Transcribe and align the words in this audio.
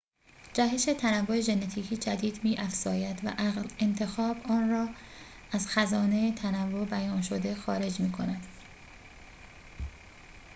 جهش 0.53 0.83
تنوع 0.85 1.39
ژنتیکی 1.39 1.97
جدید 1.97 2.39
می‌افزاید 2.43 3.21
و 3.25 3.33
انتخاب 3.79 4.37
آن 4.51 4.69
را 4.69 4.89
از 5.51 5.67
خزانه 5.67 6.35
تنوع 6.35 6.85
بیان‌شده 6.85 7.55
خارج 7.55 7.99
می‌کند 7.99 8.47